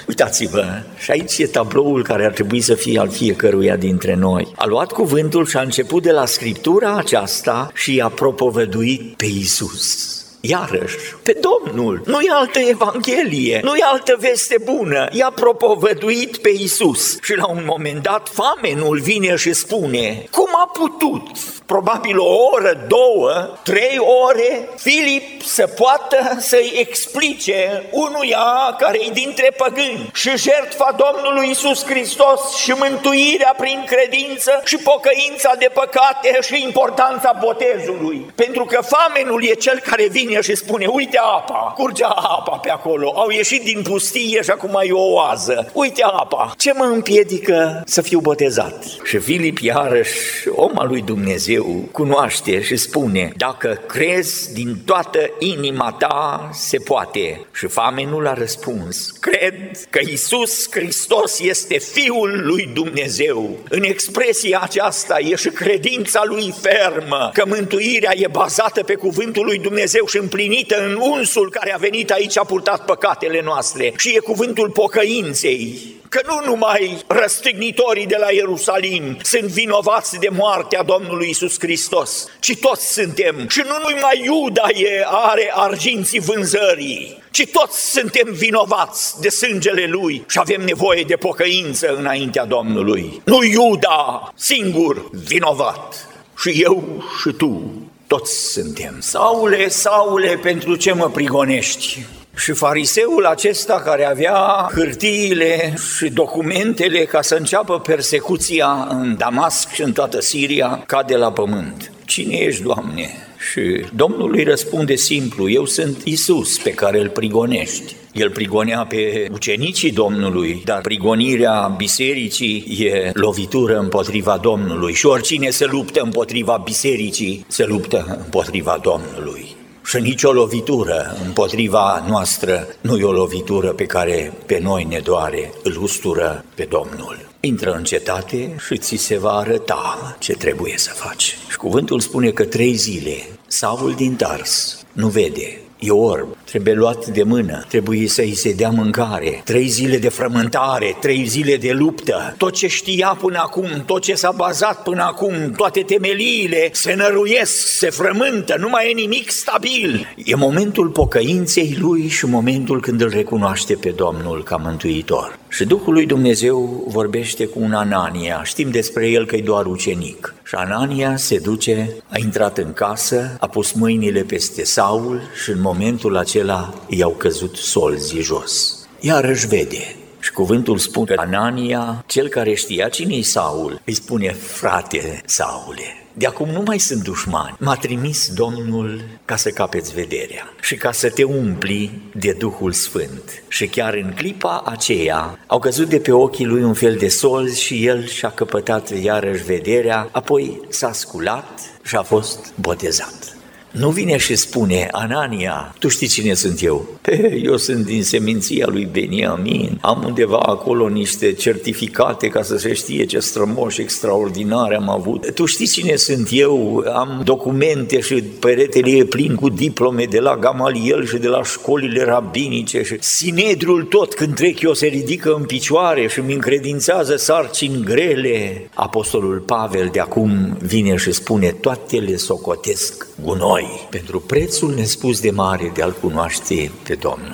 uitați-vă, 0.08 0.66
și 0.98 1.12
aici 1.12 1.38
e 1.38 1.48
tabloul 1.48 2.04
care 2.04 2.26
ar 2.26 2.32
trebui 2.32 2.62
să 2.62 2.74
fie 2.74 3.00
al 3.00 3.10
fiecăruia 3.10 3.76
dintre 3.76 4.16
noi. 4.16 4.54
A 4.56 4.66
luat 4.66 4.92
cuvântul 4.92 5.46
și 5.46 5.58
a 5.58 5.62
început 5.62 6.04
de 6.04 6.12
la 6.12 6.26
scriptura 6.26 6.98
aceasta 6.98 7.72
și 7.74 7.96
i-a 7.96 8.10
propovăduit 8.10 9.16
pe 9.16 9.26
Isus 9.26 10.16
iarăși, 10.48 11.15
pe 11.26 11.38
Domnul. 11.40 12.02
Nu 12.06 12.20
e 12.20 12.32
altă 12.32 12.60
evanghelie, 12.60 13.60
nu 13.64 13.76
e 13.76 13.84
altă 13.84 14.16
veste 14.20 14.58
bună. 14.64 15.08
I-a 15.12 15.32
propovăduit 15.36 16.38
pe 16.38 16.50
Isus 16.50 17.18
și 17.22 17.36
la 17.36 17.48
un 17.48 17.64
moment 17.66 18.02
dat 18.02 18.30
famenul 18.34 19.00
vine 19.00 19.36
și 19.36 19.54
spune, 19.54 20.28
cum 20.32 20.50
a 20.52 20.72
putut, 20.74 21.28
probabil 21.66 22.20
o 22.20 22.36
oră, 22.54 22.86
două, 22.88 23.58
trei 23.64 23.98
ore, 24.28 24.70
Filip 24.76 25.42
să 25.42 25.68
poată 25.68 26.38
să-i 26.40 26.74
explice 26.76 27.84
unuia 27.92 28.76
care 28.80 28.98
e 28.98 29.12
dintre 29.14 29.54
păgâni 29.58 30.10
și 30.14 30.38
jertfa 30.38 30.96
Domnului 31.06 31.50
Isus 31.50 31.86
Hristos 31.86 32.56
și 32.56 32.72
mântuirea 32.72 33.56
prin 33.58 33.84
credință 33.88 34.62
și 34.64 34.78
pocăința 34.78 35.56
de 35.60 35.70
păcate 35.74 36.38
și 36.42 36.64
importanța 36.64 37.38
botezului. 37.40 38.26
Pentru 38.36 38.66
că 38.66 38.80
famenul 38.82 39.44
e 39.44 39.54
cel 39.54 39.80
care 39.80 40.08
vine 40.08 40.26
vine 40.26 40.42
și 40.42 40.56
spune, 40.56 40.86
uite 40.86 41.15
apa, 41.18 41.74
curgea 41.76 42.08
apa 42.08 42.58
pe 42.58 42.70
acolo, 42.70 43.14
au 43.16 43.30
ieșit 43.30 43.64
din 43.64 43.82
pustie 43.82 44.42
și 44.42 44.50
acum 44.50 44.80
e 44.84 44.92
o 44.92 45.14
oază, 45.14 45.72
uite 45.74 46.04
apa, 46.04 46.54
ce 46.58 46.74
mă 46.74 46.84
împiedică 46.84 47.84
să 47.86 48.02
fiu 48.02 48.20
botezat? 48.20 48.84
Și 49.04 49.18
Filip 49.18 49.58
iarăși, 49.58 50.50
om 50.56 50.72
al 50.76 50.88
lui 50.88 51.02
Dumnezeu, 51.02 51.66
cunoaște 51.92 52.62
și 52.62 52.76
spune, 52.76 53.32
dacă 53.38 53.82
crezi 53.88 54.54
din 54.54 54.78
toată 54.86 55.20
inima 55.40 55.96
ta, 56.00 56.50
se 56.54 56.78
poate. 56.78 57.46
Și 57.54 57.68
famenul 57.68 58.28
a 58.28 58.34
răspuns, 58.34 59.12
cred 59.20 59.54
că 59.90 60.00
Isus 60.10 60.72
Hristos 60.72 61.40
este 61.40 61.78
Fiul 61.78 62.42
lui 62.44 62.70
Dumnezeu. 62.74 63.58
În 63.70 63.84
expresia 63.84 64.60
aceasta 64.62 65.20
e 65.20 65.36
și 65.36 65.50
credința 65.50 66.24
lui 66.26 66.54
fermă, 66.62 67.30
că 67.34 67.44
mântuirea 67.48 68.12
e 68.16 68.28
bazată 68.28 68.84
pe 68.84 68.94
cuvântul 68.94 69.46
lui 69.46 69.60
Dumnezeu 69.60 70.06
și 70.06 70.18
împlinită 70.18 70.86
în 70.86 70.98
unsul 71.06 71.50
care 71.50 71.74
a 71.74 71.78
venit 71.78 72.12
aici, 72.12 72.38
a 72.38 72.44
purtat 72.44 72.86
păcatele 72.86 73.42
noastre 73.42 73.94
și 73.98 74.16
e 74.16 74.20
cuvântul 74.20 74.70
pocăinței. 74.70 75.94
Că 76.10 76.22
nu 76.28 76.50
numai 76.50 77.04
răstignitorii 77.08 78.06
de 78.06 78.16
la 78.20 78.32
Ierusalim 78.32 79.18
sunt 79.22 79.50
vinovați 79.50 80.20
de 80.20 80.30
moartea 80.32 80.84
Domnului 80.84 81.30
Isus 81.30 81.60
Hristos, 81.60 82.28
ci 82.40 82.58
toți 82.60 82.94
suntem. 82.94 83.48
Și 83.50 83.62
nu 83.66 83.90
numai 83.90 84.22
Iuda 84.24 84.68
e, 84.70 85.06
are 85.06 85.52
arginții 85.56 86.20
vânzării, 86.20 87.24
ci 87.32 87.46
toți 87.52 87.92
suntem 87.92 88.28
vinovați 88.32 89.22
de 89.22 89.30
sângele 89.30 89.86
Lui 89.86 90.24
și 90.30 90.40
avem 90.40 90.62
nevoie 90.62 91.04
de 91.08 91.16
pocăință 91.16 91.96
înaintea 91.96 92.46
Domnului. 92.46 93.22
Nu 93.26 93.44
Iuda 93.44 94.32
singur 94.36 95.10
vinovat, 95.12 96.08
și 96.38 96.62
eu 96.62 97.04
și 97.22 97.32
tu 97.32 97.85
Toți 98.18 98.52
suntem. 98.52 98.96
Saule, 99.00 99.68
Saule, 99.68 100.40
pentru 100.42 100.76
ce 100.76 100.94
mă 100.94 101.10
prigonești? 101.10 102.06
Și 102.36 102.52
fariseul 102.52 103.26
acesta 103.26 103.82
care 103.86 104.06
avea 104.06 104.70
hârtiile 104.76 105.74
și 105.98 106.10
documentele 106.10 107.06
ca 107.06 107.22
să 107.22 107.36
înceapă 107.36 107.80
persecuția 107.80 108.88
în 108.90 109.16
Damasc 109.18 109.72
și 109.72 109.82
în 109.82 109.92
toată 109.92 110.22
Siria, 110.22 110.84
cade 110.88 111.16
la 111.16 111.32
pământ. 111.32 111.92
Cine 112.06 112.36
ești, 112.36 112.64
Doamne? 112.64 113.10
Și 113.52 113.86
Domnul 113.96 114.34
îi 114.36 114.44
răspunde 114.44 114.96
simplu, 114.96 115.50
eu 115.50 115.66
sunt 115.66 116.02
Isus 116.04 116.58
pe 116.58 116.72
care 116.72 117.00
îl 117.00 117.10
prigonești. 117.10 117.96
El 118.16 118.30
prigonea 118.30 118.86
pe 118.86 119.28
ucenicii 119.34 119.92
Domnului, 119.92 120.62
dar 120.66 120.82
prigonirea 120.82 121.74
bisericii 121.78 122.78
e 122.80 123.12
lovitură 123.14 123.78
împotriva 123.80 124.38
Domnului 124.38 124.94
și 124.94 125.06
oricine 125.06 125.50
se 125.50 125.66
luptă 125.66 126.02
împotriva 126.02 126.62
bisericii, 126.64 127.46
se 127.48 127.66
luptă 127.66 128.22
împotriva 128.24 128.80
Domnului. 128.82 129.56
Și 129.86 130.00
nicio 130.00 130.32
lovitură 130.32 131.18
împotriva 131.26 132.06
noastră 132.08 132.68
nu 132.82 132.98
e 132.98 133.04
o 133.04 133.12
lovitură 133.12 133.68
pe 133.68 133.86
care 133.86 134.34
pe 134.46 134.60
noi 134.64 134.84
ne 134.90 135.00
doare, 135.04 135.54
îl 135.64 135.78
ustură 135.82 136.46
pe 136.56 136.68
Domnul. 136.70 137.18
Intră 137.40 137.72
în 137.72 137.84
cetate 137.84 138.56
și 138.68 138.78
ți 138.78 138.96
se 138.96 139.18
va 139.18 139.32
arăta 139.32 140.16
ce 140.20 140.34
trebuie 140.34 140.74
să 140.78 140.92
faci. 140.94 141.38
Și 141.50 141.58
cuvântul 141.58 142.00
spune 142.00 142.30
că 142.30 142.46
trei 142.46 142.74
zile 142.74 143.16
Saul 143.48 143.94
din 143.94 144.16
Tars 144.16 144.86
nu 144.92 145.08
vede, 145.08 145.60
e 145.80 145.90
orb, 145.90 146.28
trebuie 146.46 146.74
luat 146.74 147.06
de 147.06 147.24
mână, 147.24 147.66
trebuie 147.68 148.08
să-i 148.08 148.36
se 148.36 148.54
dea 148.54 148.70
mâncare, 148.70 149.42
trei 149.44 149.68
zile 149.68 149.98
de 149.98 150.10
frământare, 150.10 150.98
trei 151.00 151.26
zile 151.26 151.58
de 151.58 151.72
luptă, 151.72 152.36
tot 152.38 152.54
ce 152.54 152.68
știa 152.68 153.18
până 153.22 153.38
acum, 153.38 153.84
tot 153.86 154.02
ce 154.02 154.16
s-a 154.16 154.32
bazat 154.32 154.84
până 154.84 155.04
acum, 155.04 155.52
toate 155.58 155.82
temeliile 155.82 156.70
se 156.72 156.94
năruiesc, 156.94 157.68
se 157.68 157.90
frământă, 157.90 158.56
nu 158.60 158.70
mai 158.70 158.90
e 158.90 158.94
nimic 158.94 159.30
stabil. 159.30 160.08
E 160.26 160.36
momentul 160.36 160.88
pocăinței 160.88 161.78
lui 161.80 162.08
și 162.08 162.26
momentul 162.26 162.82
când 162.82 163.02
îl 163.02 163.10
recunoaște 163.10 163.74
pe 163.74 163.90
Domnul 163.90 164.44
ca 164.44 164.56
mântuitor. 164.56 165.40
Și 165.50 165.66
Duhul 165.66 165.94
lui 165.94 166.06
Dumnezeu 166.06 166.84
vorbește 166.88 167.46
cu 167.46 167.60
un 167.62 167.74
Anania, 167.74 168.44
știm 168.44 168.70
despre 168.70 169.08
el 169.08 169.26
că 169.26 169.36
e 169.36 169.42
doar 169.42 169.66
ucenic. 169.66 170.35
Și 170.48 170.56
Anania 170.56 171.16
se 171.16 171.40
duce, 171.40 171.96
a 172.10 172.18
intrat 172.18 172.58
în 172.58 172.74
casă, 172.74 173.38
a 173.40 173.48
pus 173.48 173.72
mâinile 173.72 174.22
peste 174.22 174.64
Saul 174.64 175.22
și 175.44 175.50
în 175.50 175.62
momentul 175.62 176.18
acela 176.18 176.74
i-au 176.88 177.12
căzut 177.12 177.56
solzii 177.56 178.22
jos. 178.22 178.86
Iarăși 179.00 179.48
vede, 179.48 179.96
și 180.20 180.32
cuvântul 180.32 180.78
spune 180.78 181.16
că 181.16 181.22
Anania, 181.22 182.04
cel 182.08 182.28
care 182.28 182.54
știa 182.54 182.90
cine-i 182.90 183.22
Saul, 183.22 183.82
îi 183.86 183.94
spune, 183.94 184.32
frate 184.32 185.22
Saule, 185.26 186.05
de 186.18 186.26
acum 186.26 186.50
nu 186.50 186.62
mai 186.66 186.80
sunt 186.80 187.04
dușmani. 187.04 187.56
M-a 187.60 187.76
trimis 187.76 188.34
Domnul 188.34 189.02
ca 189.26 189.36
să 189.36 189.50
capeți 189.50 189.94
vederea 189.94 190.54
și 190.62 190.76
ca 190.76 190.92
să 190.92 191.10
te 191.10 191.24
umpli 191.24 192.02
de 192.14 192.36
Duhul 192.38 192.72
Sfânt. 192.72 193.44
Și 193.48 193.68
chiar 193.68 193.94
în 193.94 194.14
clipa 194.16 194.64
aceea 194.66 195.40
au 195.48 195.60
căzut 195.60 195.90
de 195.90 196.00
pe 196.00 196.12
ochii 196.12 196.46
lui 196.46 196.64
un 196.64 196.74
fel 196.74 196.96
de 196.96 197.08
solzi 197.08 197.62
și 197.62 197.86
el 197.86 198.06
și-a 198.06 198.30
căpătat 198.30 199.02
iarăși 199.02 199.44
vederea, 199.44 200.10
apoi 200.12 200.62
s-a 200.70 200.92
sculat 200.92 201.60
și 201.84 201.96
a 201.96 202.02
fost 202.02 202.54
botezat. 202.56 203.35
Nu 203.78 203.90
vine 203.90 204.18
și 204.18 204.36
spune, 204.36 204.88
Anania, 204.92 205.76
tu 205.80 205.88
știi 205.88 206.08
cine 206.08 206.34
sunt 206.34 206.64
eu? 206.64 206.88
Pe, 207.02 207.42
eu 207.44 207.58
sunt 207.58 207.86
din 207.86 208.04
seminția 208.04 208.68
lui 208.68 208.88
Beniamin, 208.92 209.78
am 209.82 210.04
undeva 210.06 210.38
acolo 210.38 210.90
niște 210.90 211.34
certificate 211.34 212.28
ca 212.28 212.44
să 212.44 212.58
se 212.58 212.74
știe 212.74 213.06
ce 213.06 213.20
strămoși 213.20 213.82
extraordinare 213.82 214.76
am 214.76 214.90
avut. 214.90 215.32
Tu 215.34 215.46
știi 215.46 215.68
cine 215.68 215.96
sunt 215.96 216.28
eu? 216.32 216.84
Am 216.94 217.22
documente 217.24 218.00
și 218.00 218.24
peretele 218.24 218.90
e 218.90 219.04
plin 219.04 219.36
cu 219.36 219.50
diplome 219.50 220.04
de 220.04 220.20
la 220.20 220.38
Gamaliel 220.38 221.06
și 221.06 221.18
de 221.18 221.28
la 221.28 221.44
școlile 221.44 222.04
rabinice 222.04 222.84
și 222.84 222.98
Sinedrul 223.00 223.84
tot 223.84 224.14
când 224.14 224.36
trec 224.36 224.62
eu 224.62 224.74
se 224.74 224.86
ridică 224.86 225.34
în 225.34 225.44
picioare 225.44 226.08
și 226.08 226.20
îmi 226.20 226.34
încredințează 226.34 227.16
sarcini 227.16 227.84
grele. 227.84 228.70
Apostolul 228.74 229.40
Pavel 229.40 229.90
de 229.92 230.00
acum 230.00 230.58
vine 230.62 230.96
și 230.96 231.12
spune, 231.12 231.48
toate 231.48 231.98
le 231.98 232.16
socotesc 232.16 233.08
gunoi 233.22 233.88
pentru 233.90 234.20
prețul 234.20 234.74
nespus 234.74 235.20
de 235.20 235.32
mare 235.32 235.72
de 235.74 235.82
a-L 235.82 235.96
cunoaște 236.02 236.72
pe 236.84 236.96
Domnul. 236.96 237.34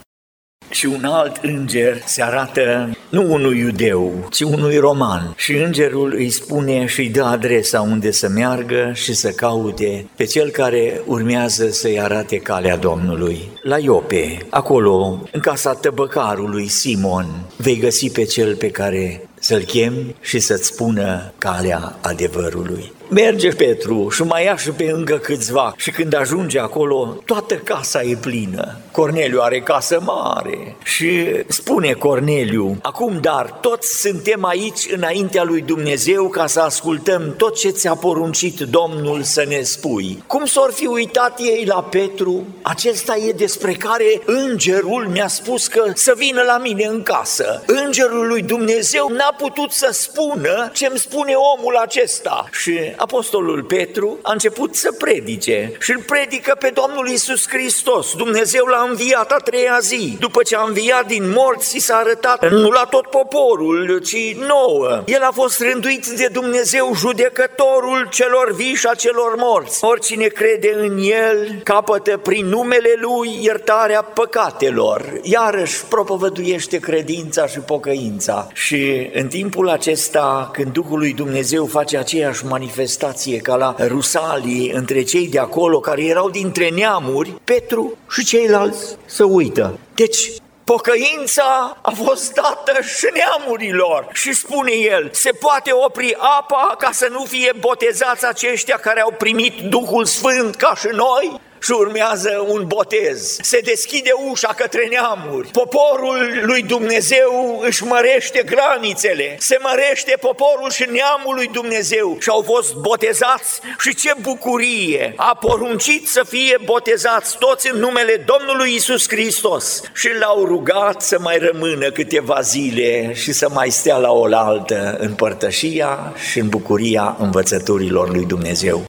Și 0.69 0.85
un 0.85 1.03
alt 1.03 1.37
înger 1.41 2.01
se 2.05 2.23
arată 2.23 2.97
nu 3.09 3.33
unui 3.33 3.59
iudeu, 3.59 4.27
ci 4.31 4.41
unui 4.41 4.77
roman. 4.77 5.33
Și 5.37 5.53
îngerul 5.53 6.13
îi 6.13 6.29
spune 6.29 6.85
și 6.85 6.99
îi 6.99 7.09
dă 7.09 7.23
adresa 7.23 7.81
unde 7.81 8.11
să 8.11 8.27
meargă 8.27 8.91
și 8.93 9.13
să 9.13 9.29
caute 9.29 10.07
pe 10.15 10.23
cel 10.23 10.49
care 10.49 11.01
urmează 11.05 11.69
să-i 11.69 12.01
arate 12.01 12.37
calea 12.37 12.77
Domnului. 12.77 13.49
La 13.63 13.77
Iope, 13.77 14.37
acolo, 14.49 15.23
în 15.31 15.39
casa 15.39 15.73
tăbăcarului 15.73 16.67
Simon, 16.67 17.25
vei 17.55 17.77
găsi 17.77 18.09
pe 18.09 18.23
cel 18.23 18.55
pe 18.55 18.69
care 18.69 19.29
să-l 19.39 19.61
chem 19.61 20.15
și 20.21 20.39
să-ți 20.39 20.65
spună 20.65 21.33
calea 21.37 21.97
adevărului. 22.01 22.91
Merge 23.13 23.49
Petru 23.49 24.09
și 24.09 24.23
mai 24.23 24.43
ia 24.43 24.55
și 24.55 24.69
pe 24.69 24.91
încă 24.91 25.17
câțiva 25.17 25.73
și 25.77 25.91
când 25.91 26.15
ajunge 26.15 26.59
acolo, 26.59 27.17
toată 27.25 27.55
casa 27.55 28.01
e 28.03 28.15
plină. 28.15 28.77
Corneliu 28.91 29.41
are 29.41 29.61
casă 29.61 30.01
mare 30.05 30.75
și 30.83 31.25
spune 31.47 31.91
Corneliu, 31.91 32.77
acum 32.81 33.19
dar 33.21 33.57
toți 33.61 33.99
suntem 34.01 34.45
aici 34.45 34.87
înaintea 34.91 35.43
lui 35.43 35.61
Dumnezeu 35.61 36.27
ca 36.27 36.47
să 36.47 36.59
ascultăm 36.59 37.33
tot 37.37 37.57
ce 37.57 37.69
ți-a 37.69 37.95
poruncit 37.95 38.59
Domnul 38.59 39.23
să 39.23 39.45
ne 39.47 39.61
spui. 39.61 40.23
Cum 40.27 40.45
s-or 40.45 40.71
fi 40.71 40.85
uitat 40.85 41.39
ei 41.39 41.65
la 41.67 41.83
Petru? 41.83 42.45
Acesta 42.61 43.15
e 43.15 43.31
despre 43.31 43.73
care 43.73 44.21
îngerul 44.25 45.07
mi-a 45.11 45.27
spus 45.27 45.67
că 45.67 45.83
să 45.93 46.13
vină 46.17 46.41
la 46.41 46.57
mine 46.57 46.85
în 46.85 47.03
casă. 47.03 47.63
Îngerul 47.65 48.27
lui 48.27 48.41
Dumnezeu 48.41 49.07
n-a 49.09 49.35
putut 49.37 49.71
să 49.71 49.89
spună 49.91 50.69
ce 50.73 50.85
îmi 50.85 50.99
spune 50.99 51.33
omul 51.57 51.75
acesta. 51.75 52.45
Și 52.51 52.79
apostolul 53.01 53.63
Petru 53.63 54.19
a 54.21 54.31
început 54.31 54.75
să 54.75 54.91
predice 54.97 55.71
și 55.79 55.91
îl 55.91 56.01
predică 56.01 56.55
pe 56.59 56.71
Domnul 56.73 57.07
Isus 57.07 57.47
Hristos. 57.47 58.15
Dumnezeu 58.15 58.65
l-a 58.65 58.87
înviat 58.89 59.31
a 59.31 59.35
treia 59.35 59.77
zi. 59.81 60.17
După 60.19 60.41
ce 60.43 60.55
a 60.55 60.63
înviat 60.67 61.07
din 61.07 61.29
morți, 61.35 61.77
s-a 61.77 61.95
arătat 61.95 62.51
nu 62.51 62.69
la 62.69 62.87
tot 62.89 63.05
poporul, 63.07 64.01
ci 64.05 64.35
nouă. 64.35 65.03
El 65.05 65.21
a 65.21 65.31
fost 65.31 65.61
rânduit 65.61 66.07
de 66.07 66.27
Dumnezeu 66.31 66.91
judecătorul 66.95 68.07
celor 68.11 68.53
vii 68.53 68.75
și 68.75 68.87
a 68.87 68.93
celor 68.93 69.35
morți. 69.37 69.85
Oricine 69.85 70.25
crede 70.25 70.75
în 70.77 70.97
El 70.97 71.61
capătă 71.63 72.17
prin 72.17 72.45
numele 72.45 72.93
Lui 72.99 73.39
iertarea 73.41 74.01
păcatelor. 74.01 75.19
Iarăși 75.21 75.85
propovăduiește 75.85 76.79
credința 76.79 77.47
și 77.47 77.59
pocăința. 77.59 78.47
Și 78.53 79.09
în 79.13 79.27
timpul 79.27 79.69
acesta, 79.69 80.49
când 80.53 80.71
Duhul 80.71 80.99
lui 80.99 81.13
Dumnezeu 81.13 81.65
face 81.65 81.97
aceeași 81.97 82.45
manifestație 82.91 83.37
ca 83.37 83.55
la 83.55 83.75
Rusalii 83.87 84.71
între 84.71 85.03
cei 85.03 85.27
de 85.27 85.39
acolo 85.39 85.79
care 85.79 86.05
erau 86.05 86.29
dintre 86.29 86.69
neamuri, 86.69 87.33
Petru 87.43 87.97
și 88.09 88.25
ceilalți 88.25 88.95
să 89.05 89.23
uită. 89.23 89.79
Deci, 89.95 90.31
Pocăința 90.63 91.77
a 91.81 91.91
fost 92.05 92.33
dată 92.33 92.81
și 92.81 93.07
neamurilor 93.13 94.07
și 94.13 94.33
spune 94.33 94.71
el, 94.71 95.09
se 95.13 95.31
poate 95.31 95.71
opri 95.85 96.15
apa 96.39 96.75
ca 96.77 96.89
să 96.91 97.07
nu 97.11 97.23
fie 97.23 97.51
botezați 97.59 98.25
aceștia 98.25 98.75
care 98.75 99.01
au 99.01 99.13
primit 99.17 99.53
Duhul 99.59 100.05
Sfânt 100.05 100.55
ca 100.55 100.73
și 100.75 100.87
noi? 100.91 101.39
Și 101.61 101.71
urmează 101.71 102.45
un 102.47 102.63
botez. 102.67 103.37
Se 103.41 103.59
deschide 103.63 104.11
ușa 104.29 104.53
către 104.57 104.87
neamuri. 104.89 105.47
Poporul 105.47 106.39
lui 106.41 106.61
Dumnezeu 106.61 107.61
își 107.65 107.83
mărește 107.83 108.43
granițele. 108.43 109.35
Se 109.39 109.57
mărește 109.61 110.17
poporul 110.19 110.69
și 110.71 110.85
neamul 110.91 111.35
lui 111.35 111.47
Dumnezeu 111.47 112.17
și 112.19 112.29
au 112.29 112.41
fost 112.41 112.75
botezați 112.75 113.59
și 113.79 113.95
ce 113.95 114.13
bucurie! 114.21 115.13
A 115.15 115.37
poruncit 115.39 116.07
să 116.07 116.23
fie 116.27 116.57
botezați 116.63 117.37
toți 117.37 117.71
în 117.71 117.79
numele 117.79 118.25
Domnului 118.25 118.73
Isus 118.75 119.07
Hristos 119.07 119.81
și 119.93 120.09
l-au 120.19 120.45
rugat 120.45 121.01
să 121.01 121.17
mai 121.19 121.37
rămână 121.37 121.91
câteva 121.91 122.41
zile 122.41 123.13
și 123.13 123.31
să 123.31 123.49
mai 123.53 123.69
stea 123.69 123.97
la 123.97 124.11
oaltă 124.11 124.97
în 124.99 125.13
părtășia 125.13 126.13
și 126.29 126.39
în 126.39 126.49
bucuria 126.49 127.15
învățăturilor 127.19 128.09
lui 128.09 128.25
Dumnezeu. 128.25 128.85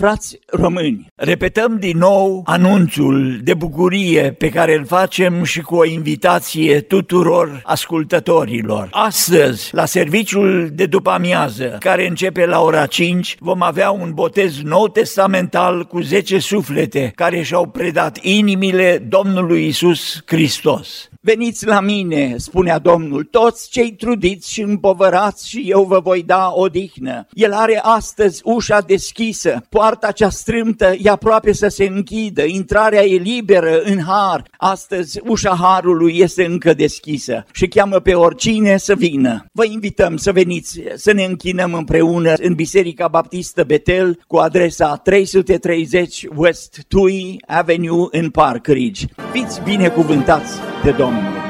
Frați 0.00 0.38
români, 0.46 1.06
repetăm 1.14 1.76
din 1.78 1.98
nou 1.98 2.42
anunțul 2.44 3.40
de 3.42 3.54
bucurie 3.54 4.32
pe 4.32 4.48
care 4.48 4.74
îl 4.74 4.86
facem 4.86 5.42
și 5.42 5.60
cu 5.60 5.74
o 5.74 5.84
invitație 5.84 6.80
tuturor 6.80 7.60
ascultătorilor. 7.64 8.88
Astăzi, 8.90 9.74
la 9.74 9.84
serviciul 9.84 10.70
de 10.72 10.86
după 10.86 11.10
amiază, 11.10 11.76
care 11.80 12.06
începe 12.06 12.46
la 12.46 12.60
ora 12.60 12.86
5, 12.86 13.36
vom 13.38 13.62
avea 13.62 13.90
un 13.90 14.10
botez 14.14 14.62
nou 14.62 14.88
testamental 14.88 15.84
cu 15.84 16.00
10 16.00 16.38
suflete 16.38 17.12
care 17.14 17.42
și-au 17.42 17.66
predat 17.66 18.18
inimile 18.22 18.98
Domnului 19.08 19.66
Isus 19.66 20.22
Hristos. 20.26 21.09
Veniți 21.22 21.66
la 21.66 21.80
mine, 21.80 22.34
spunea 22.36 22.78
Domnul, 22.78 23.24
toți 23.24 23.70
cei 23.70 23.92
trudiți 23.92 24.52
și 24.52 24.60
împovărați 24.60 25.48
și 25.48 25.64
eu 25.68 25.84
vă 25.84 26.00
voi 26.00 26.22
da 26.22 26.52
odihnă. 26.54 27.26
El 27.32 27.52
are 27.52 27.80
astăzi 27.82 28.40
ușa 28.44 28.80
deschisă, 28.80 29.62
poarta 29.68 30.10
cea 30.10 30.28
strâmtă 30.28 30.94
e 31.02 31.10
aproape 31.10 31.52
să 31.52 31.68
se 31.68 31.84
închidă, 31.84 32.42
intrarea 32.44 33.04
e 33.04 33.16
liberă 33.16 33.80
în 33.80 33.98
har. 34.06 34.44
Astăzi 34.56 35.20
ușa 35.26 35.56
harului 35.60 36.18
este 36.18 36.44
încă 36.44 36.74
deschisă 36.74 37.44
și 37.52 37.68
cheamă 37.68 37.98
pe 37.98 38.14
oricine 38.14 38.76
să 38.76 38.94
vină. 38.94 39.44
Vă 39.52 39.64
invităm 39.64 40.16
să 40.16 40.32
veniți, 40.32 40.80
să 40.94 41.12
ne 41.12 41.24
închinăm 41.24 41.74
împreună 41.74 42.32
în 42.36 42.54
Biserica 42.54 43.08
Baptistă 43.08 43.64
Betel 43.64 44.20
cu 44.26 44.36
adresa 44.36 44.96
330 44.96 46.26
West 46.34 46.84
Tui 46.88 47.36
Avenue 47.46 48.06
în 48.10 48.30
Park 48.30 48.66
Ridge. 48.66 49.06
Fiți 49.32 49.60
binecuvântați 49.64 50.52
de 50.84 50.90
Domnul! 50.90 51.09
hombro. 51.10 51.49